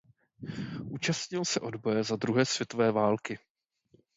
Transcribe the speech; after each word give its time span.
Účastnil 0.85 1.45
se 1.45 1.59
odboje 1.59 2.03
za 2.03 2.15
druhé 2.15 2.45
světové 2.45 2.91
války. 2.91 3.39